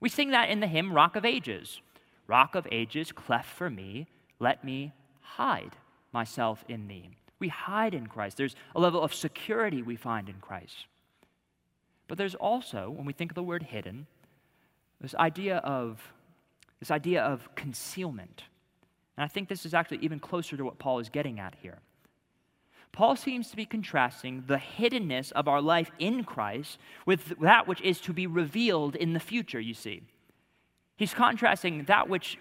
[0.00, 1.82] We sing that in the hymn Rock of Ages.
[2.26, 4.06] Rock of Ages, cleft for me,
[4.40, 5.76] let me hide
[6.12, 7.10] myself in thee.
[7.38, 8.36] We hide in Christ.
[8.36, 10.86] There's a level of security we find in Christ.
[12.08, 14.06] But there's also, when we think of the word hidden,
[15.00, 16.12] this idea of
[16.80, 18.44] this idea of concealment.
[19.16, 21.78] And I think this is actually even closer to what Paul is getting at here.
[22.92, 27.80] Paul seems to be contrasting the hiddenness of our life in Christ with that which
[27.82, 30.02] is to be revealed in the future, you see.
[30.96, 32.38] He's contrasting that which,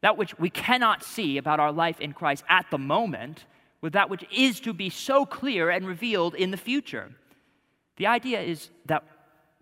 [0.00, 3.44] that which we cannot see about our life in Christ at the moment
[3.80, 7.10] with that which is to be so clear and revealed in the future.
[7.96, 9.04] The idea is that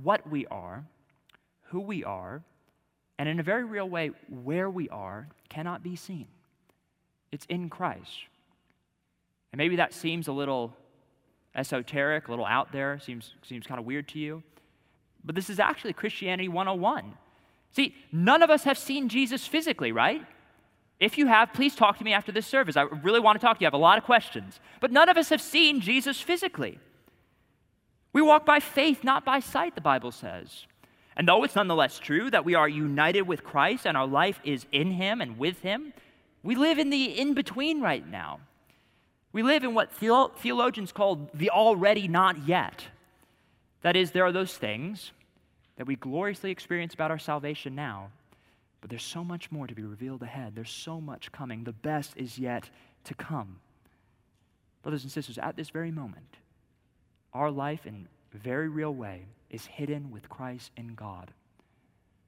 [0.03, 0.85] what we are,
[1.65, 2.43] who we are,
[3.19, 6.27] and in a very real way, where we are cannot be seen.
[7.31, 8.25] It's in Christ.
[9.53, 10.77] And maybe that seems a little
[11.55, 14.43] esoteric, a little out there, seems, seems kind of weird to you.
[15.25, 17.15] But this is actually Christianity 101.
[17.75, 20.23] See, none of us have seen Jesus physically, right?
[21.01, 22.77] If you have, please talk to me after this service.
[22.77, 23.67] I really want to talk to you.
[23.67, 24.61] I have a lot of questions.
[24.81, 26.79] But none of us have seen Jesus physically.
[28.13, 30.67] We walk by faith, not by sight, the Bible says.
[31.17, 34.67] And though it's nonetheless true that we are united with Christ and our life is
[34.71, 35.93] in Him and with Him,
[36.45, 38.39] we live in the in between right now.
[39.33, 42.85] We live in what theologians call the already not yet.
[43.83, 45.11] That is, there are those things
[45.77, 48.11] that we gloriously experience about our salvation now,
[48.81, 50.55] but there's so much more to be revealed ahead.
[50.55, 51.65] There's so much coming.
[51.65, 52.69] The best is yet
[53.05, 53.61] to come.
[54.83, 56.37] Brothers and sisters, at this very moment,
[57.33, 61.33] our life in a very real way is hidden with Christ in God.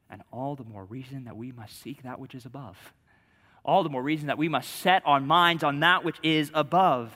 [0.09, 2.95] And all the more reason that we must seek that which is above.
[3.65, 7.13] All the more reason that we must set our minds on that which is above.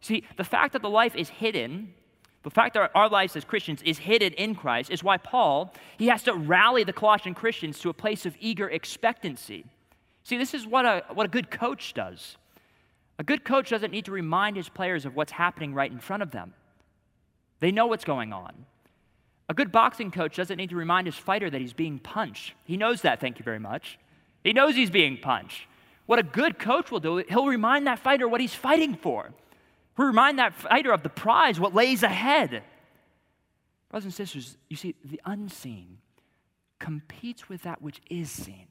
[0.00, 1.92] See, the fact that the life is hidden,
[2.48, 6.06] the fact that our lives as Christians is hidden in Christ, is why Paul, he
[6.06, 9.66] has to rally the Colossian Christians to a place of eager expectancy.
[10.24, 12.38] See, this is what a, what a good coach does.
[13.18, 16.22] A good coach doesn't need to remind his players of what's happening right in front
[16.22, 16.54] of them.
[17.60, 18.64] They know what's going on.
[19.50, 22.54] A good boxing coach doesn't need to remind his fighter that he's being punched.
[22.64, 23.98] He knows that, thank you very much.
[24.42, 25.64] He knows he's being punched.
[26.06, 29.34] What a good coach will do, he'll remind that fighter what he's fighting for.
[29.98, 32.62] He'll remind that fighter of the prize, what lays ahead.
[33.90, 35.98] Brothers and sisters, you see, the unseen
[36.78, 38.68] competes with that which is seen.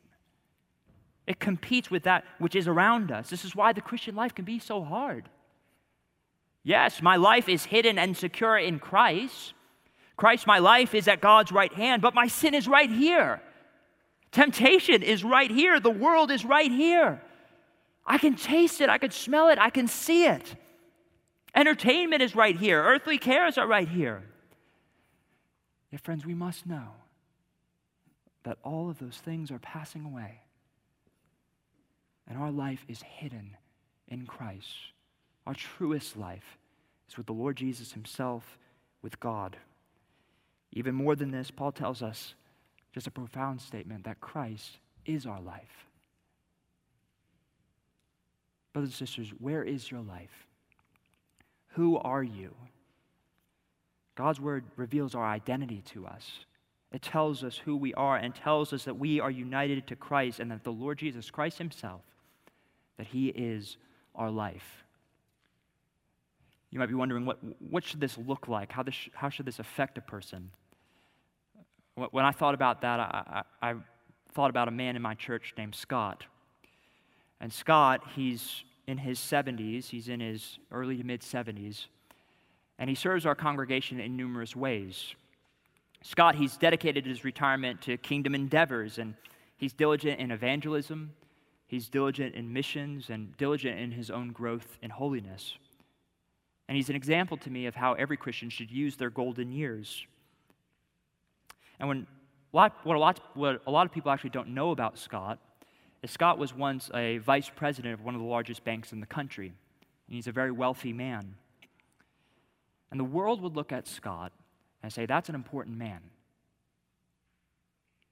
[1.27, 3.29] It competes with that which is around us.
[3.29, 5.27] This is why the Christian life can be so hard.
[6.63, 9.53] Yes, my life is hidden and secure in Christ.
[10.15, 13.41] Christ, my life is at God's right hand, but my sin is right here.
[14.31, 15.81] Temptation is right here.
[15.81, 17.21] The world is right here.
[18.05, 20.55] I can taste it, I can smell it, I can see it.
[21.57, 22.83] Entertainment is right here.
[22.83, 24.21] Earthly cares are right here.
[25.91, 26.89] Yet, friends, we must know
[28.43, 30.41] that all of those things are passing away.
[32.27, 33.57] And our life is hidden
[34.07, 34.67] in Christ.
[35.47, 36.59] Our truest life
[37.09, 38.59] is with the Lord Jesus Himself,
[39.01, 39.57] with God.
[40.73, 42.35] Even more than this, Paul tells us
[42.93, 45.87] just a profound statement that Christ is our life.
[48.73, 50.46] Brothers and sisters, where is your life?
[51.77, 52.55] Who are you?
[54.15, 56.27] God's word reveals our identity to us.
[56.91, 60.39] It tells us who we are and tells us that we are united to Christ
[60.39, 62.01] and that the Lord Jesus Christ Himself,
[62.97, 63.77] that He is
[64.15, 64.85] our life.
[66.71, 68.71] You might be wondering, what, what should this look like?
[68.71, 70.49] How, this, how should this affect a person?
[71.93, 73.75] When I thought about that, I, I, I
[74.33, 76.25] thought about a man in my church named Scott.
[77.39, 81.87] And Scott, he's in his 70s, he's in his early to mid 70s,
[82.79, 85.13] and he serves our congregation in numerous ways.
[86.01, 89.15] Scott, he's dedicated his retirement to kingdom endeavors, and
[89.57, 91.11] he's diligent in evangelism,
[91.67, 95.57] he's diligent in missions, and diligent in his own growth in holiness.
[96.69, 100.05] And he's an example to me of how every Christian should use their golden years.
[101.79, 102.07] And when,
[102.51, 105.39] what, a lot, what a lot of people actually don't know about Scott
[106.05, 109.47] Scott was once a vice president of one of the largest banks in the country.
[109.47, 111.35] And he's a very wealthy man.
[112.91, 114.31] And the world would look at Scott
[114.83, 115.99] and say, that's an important man.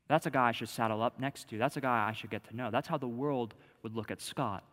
[0.08, 1.58] That's a guy I should saddle up next to.
[1.58, 2.70] That's a guy I should get to know.
[2.72, 3.54] That's how the world
[3.84, 4.64] would look at Scott.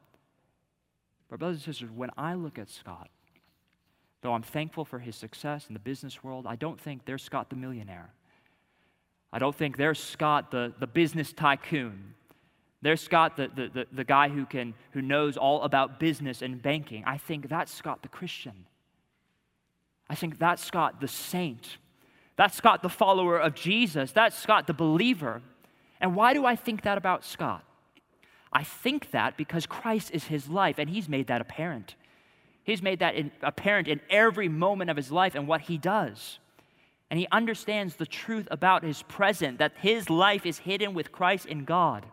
[1.31, 3.09] But, brothers and sisters, when I look at Scott,
[4.23, 7.51] Though I'm thankful for his success in the business world, I don't think there's Scott
[7.51, 8.11] the millionaire.
[9.33, 12.15] I don't think there's Scott the, the business tycoon.
[12.83, 16.61] There's Scott the, the, the, the guy who, can, who knows all about business and
[16.61, 17.05] banking.
[17.07, 18.67] I think that's Scott the Christian.
[20.11, 21.79] I think that's Scott the saint.
[22.37, 24.11] That's Scott the follower of Jesus.
[24.13, 25.43] That's Scott the believer.
[26.01, 27.65] And why do I think that about Scott?
[28.53, 31.95] I think that because Christ is his life and he's made that apparent.
[32.65, 36.39] He's made that in, apparent in every moment of his life and what he does.
[37.11, 41.47] And he understands the truth about his present, that his life is hidden with Christ
[41.47, 42.07] in God,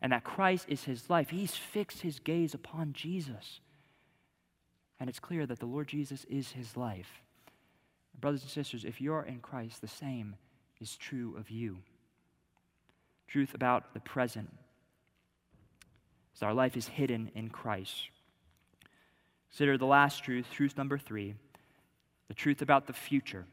[0.00, 1.30] and that Christ is his life.
[1.30, 3.60] He's fixed his gaze upon Jesus.
[5.00, 7.22] And it's clear that the Lord Jesus is his life.
[8.20, 10.36] Brothers and sisters, if you're in Christ, the same
[10.80, 11.78] is true of you.
[13.28, 14.50] Truth about the present
[16.34, 18.08] is our life is hidden in Christ.
[19.50, 21.34] Consider the last truth, truth number three,
[22.28, 23.44] the truth about the future.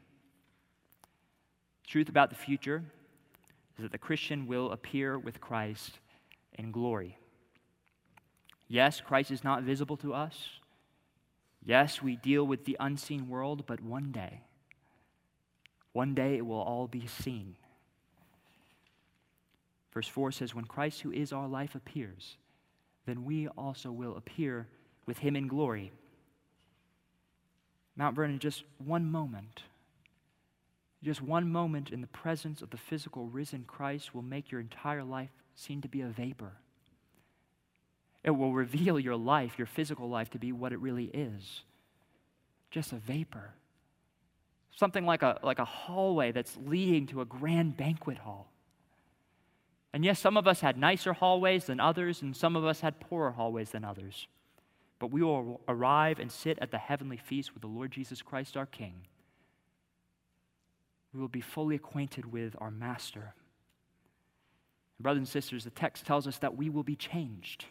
[1.86, 2.82] Truth about the future
[3.76, 5.98] is that the Christian will appear with Christ
[6.58, 7.18] in glory.
[8.68, 10.34] Yes, Christ is not visible to us.
[11.64, 14.40] Yes, we deal with the unseen world, but one day,
[15.92, 17.56] one day it will all be seen.
[19.92, 22.36] Verse 4 says, When Christ, who is our life, appears,
[23.06, 24.66] then we also will appear
[25.06, 25.92] with him in glory.
[27.94, 29.64] Mount Vernon, just one moment,
[31.02, 35.04] just one moment in the presence of the physical risen Christ will make your entire
[35.04, 36.52] life seem to be a vapor.
[38.22, 41.62] It will reveal your life, your physical life, to be what it really is
[42.72, 43.52] just a vapor.
[44.74, 48.50] Something like a, like a hallway that's leading to a grand banquet hall.
[49.92, 52.98] And yes, some of us had nicer hallways than others, and some of us had
[52.98, 54.26] poorer hallways than others.
[54.98, 58.56] But we will arrive and sit at the heavenly feast with the Lord Jesus Christ,
[58.56, 58.94] our King.
[61.12, 63.34] We will be fully acquainted with our Master.
[64.98, 67.66] And Brothers and sisters, the text tells us that we will be changed.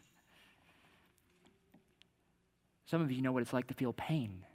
[2.86, 4.46] Some of you know what it's like to feel pain.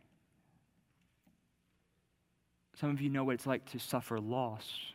[2.75, 4.93] Some of you know what it's like to suffer loss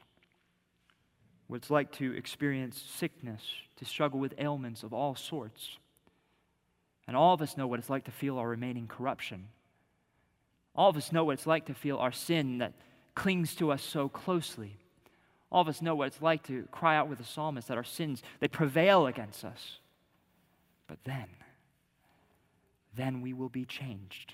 [1.51, 3.41] what it's like to experience sickness,
[3.75, 5.77] to struggle with ailments of all sorts.
[7.05, 9.49] And all of us know what it's like to feel our remaining corruption.
[10.73, 12.71] All of us know what it's like to feel our sin that
[13.15, 14.77] clings to us so closely.
[15.51, 17.83] All of us know what it's like to cry out with the psalmist that our
[17.83, 19.77] sins they prevail against us.
[20.87, 21.27] But then
[22.93, 24.33] then we will be changed.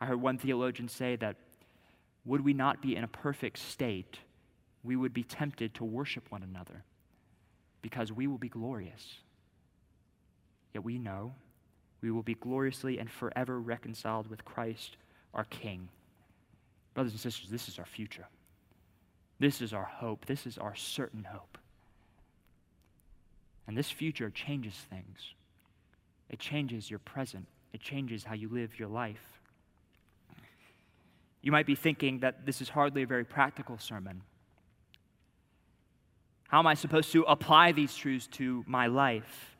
[0.00, 1.36] I heard one theologian say that
[2.24, 4.18] would we not be in a perfect state
[4.84, 6.84] we would be tempted to worship one another
[7.80, 9.16] because we will be glorious.
[10.74, 11.34] Yet we know
[12.02, 14.98] we will be gloriously and forever reconciled with Christ,
[15.32, 15.88] our King.
[16.94, 18.26] Brothers and sisters, this is our future.
[19.40, 20.26] This is our hope.
[20.26, 21.58] This is our certain hope.
[23.66, 25.34] And this future changes things.
[26.30, 29.40] It changes your present, it changes how you live your life.
[31.42, 34.22] You might be thinking that this is hardly a very practical sermon.
[36.48, 39.56] How am I supposed to apply these truths to my life?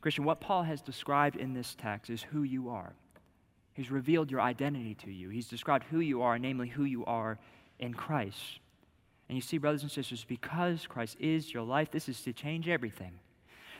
[0.00, 2.94] Christian, what Paul has described in this text is who you are.
[3.76, 5.28] He's revealed your identity to you.
[5.28, 7.38] He's described who you are, namely who you are
[7.78, 8.58] in Christ.
[9.28, 12.68] And you see, brothers and sisters, because Christ is your life, this is to change
[12.68, 13.12] everything.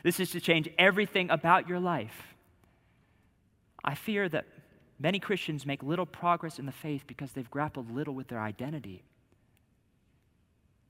[0.03, 2.35] This is to change everything about your life.
[3.83, 4.45] I fear that
[4.99, 9.01] many Christians make little progress in the faith because they've grappled little with their identity.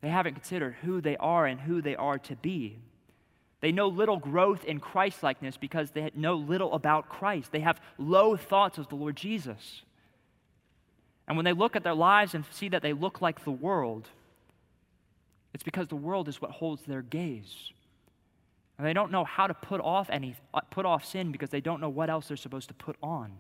[0.02, 2.80] They haven't considered who they are and who they are to be.
[3.60, 7.52] They know little growth in Christlikeness because they know little about Christ.
[7.52, 9.82] They have low thoughts of the Lord Jesus.
[11.28, 14.08] And when they look at their lives and see that they look like the world,
[15.54, 17.72] it's because the world is what holds their gaze.
[18.78, 21.62] And they don't know how to put off any uh, put off sin because they
[21.62, 23.32] don't know what else they're supposed to put on.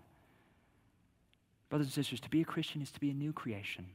[1.69, 3.85] Brothers and sisters, to be a Christian is to be a new creation.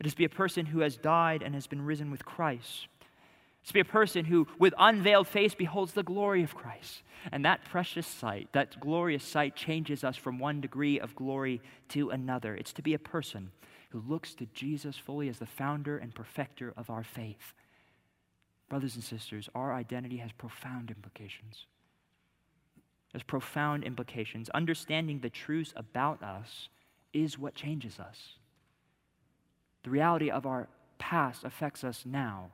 [0.00, 2.86] It is to be a person who has died and has been risen with Christ.
[3.62, 7.02] It's to be a person who, with unveiled face, beholds the glory of Christ.
[7.30, 12.10] And that precious sight, that glorious sight, changes us from one degree of glory to
[12.10, 12.56] another.
[12.56, 13.52] It's to be a person
[13.90, 17.52] who looks to Jesus fully as the founder and perfecter of our faith.
[18.68, 21.66] Brothers and sisters, our identity has profound implications.
[23.12, 24.48] Has profound implications.
[24.50, 26.68] Understanding the truths about us
[27.12, 28.38] is what changes us.
[29.84, 32.50] The reality of our past affects us now.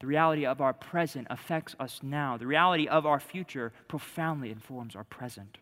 [0.00, 2.38] The reality of our present affects us now.
[2.38, 5.58] The reality of our future profoundly informs our present.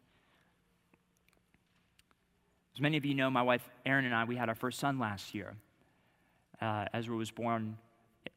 [2.74, 5.00] As many of you know, my wife Erin and I, we had our first son
[5.00, 5.56] last year.
[6.60, 7.76] Uh, Ezra was born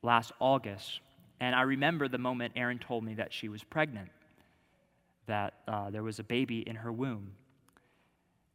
[0.01, 0.99] last August.
[1.39, 4.09] And I remember the moment Erin told me that she was pregnant,
[5.27, 7.33] that uh, there was a baby in her womb.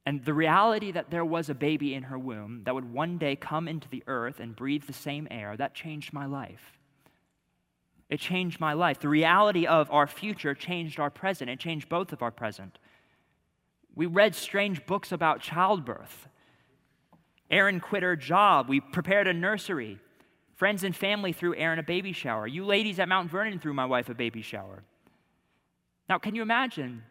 [0.05, 3.37] And the reality that there was a baby in her womb that would one day
[3.37, 6.77] come into the earth and breathe the same air, that changed my life.
[8.09, 9.01] It changed my life.
[9.01, 11.51] The reality of our future changed our present.
[11.51, 12.79] It changed both of our present.
[13.95, 16.29] We read strange books about childbirth.
[17.51, 18.69] Erin quit her job.
[18.69, 19.99] We prepared a nursery.
[20.55, 22.47] Friends and family threw Erin a baby shower.
[22.47, 24.83] You ladies at Mount Vernon threw my wife a baby shower.
[26.09, 27.03] Now, can you imagine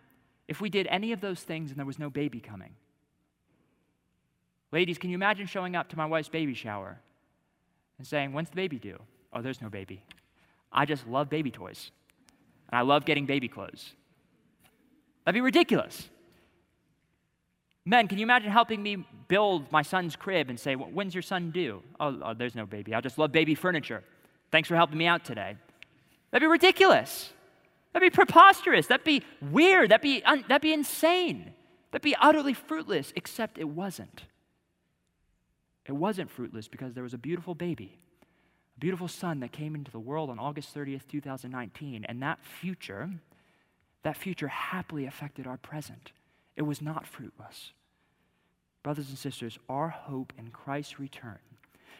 [0.47, 2.75] if we did any of those things and there was no baby coming?
[4.71, 6.99] Ladies, can you imagine showing up to my wife's baby shower
[7.97, 8.99] and saying, When's the baby due?
[9.33, 10.01] Oh, there's no baby.
[10.75, 11.91] I just love baby toys.
[12.69, 13.93] And I love getting baby clothes.
[15.23, 16.09] That'd be ridiculous.
[17.85, 21.51] Men, can you imagine helping me build my son's crib and say, When's your son
[21.51, 21.81] due?
[21.99, 22.93] Oh, oh, there's no baby.
[22.93, 24.03] I just love baby furniture.
[24.51, 25.55] Thanks for helping me out today.
[26.31, 27.31] That'd be ridiculous.
[27.93, 28.87] That'd be preposterous.
[28.87, 29.91] That'd be weird.
[29.91, 31.53] That'd be, un- that'd be insane.
[31.91, 34.23] That'd be utterly fruitless, except it wasn't.
[35.85, 37.97] It wasn't fruitless because there was a beautiful baby,
[38.75, 42.05] a beautiful son that came into the world on August 30th, 2019.
[42.05, 43.09] And that future,
[44.03, 46.11] that future happily affected our present.
[46.55, 47.71] It was not fruitless.
[48.83, 51.39] Brothers and sisters, our hope in Christ's return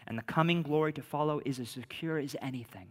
[0.08, 2.88] and the coming glory to follow is as secure as anything.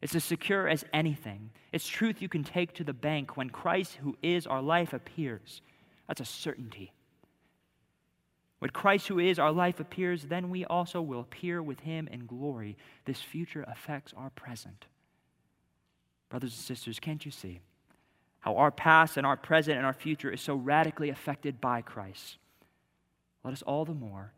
[0.00, 1.50] It's as secure as anything.
[1.72, 5.60] It's truth you can take to the bank when Christ, who is our life, appears.
[6.06, 6.92] That's a certainty.
[8.58, 12.26] When Christ, who is our life, appears, then we also will appear with him in
[12.26, 12.76] glory.
[13.04, 14.86] This future affects our present.
[16.28, 17.60] Brothers and sisters, can't you see?
[18.40, 22.38] how our past and our present and our future is so radically affected by Christ.
[23.44, 24.32] Let us all the more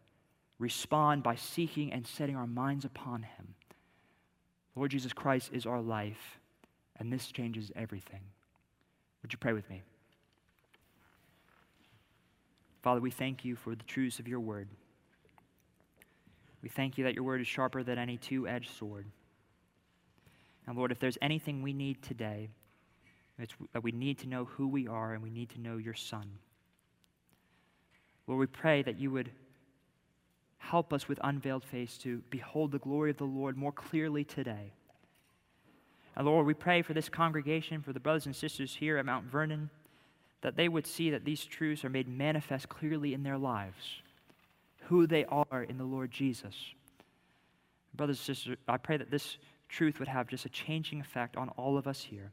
[0.59, 3.55] respond by seeking and setting our minds upon Him.
[4.77, 6.39] Lord Jesus Christ is our life,
[6.99, 8.21] and this changes everything.
[9.23, 9.83] Would you pray with me?
[12.83, 14.69] Father, we thank you for the truths of your word.
[16.63, 19.07] We thank you that your word is sharper than any two edged sword.
[20.67, 22.51] And Lord, if there's anything we need today,
[23.39, 25.95] it's that we need to know who we are and we need to know your
[25.95, 26.31] Son.
[28.27, 29.31] Lord, we pray that you would
[30.59, 34.73] help us with unveiled face to behold the glory of the Lord more clearly today.
[36.15, 39.25] And Lord, we pray for this congregation, for the brothers and sisters here at Mount
[39.25, 39.71] Vernon,
[40.43, 44.03] that they would see that these truths are made manifest clearly in their lives,
[44.85, 46.55] who they are in the Lord Jesus.
[47.95, 49.37] Brothers and sisters, I pray that this
[49.69, 52.33] truth would have just a changing effect on all of us here.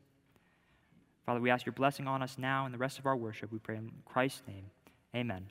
[1.25, 3.51] Father, we ask your blessing on us now and the rest of our worship.
[3.51, 4.65] We pray in Christ's name.
[5.13, 5.47] Amen.